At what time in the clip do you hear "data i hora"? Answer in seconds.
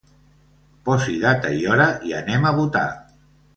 1.25-1.87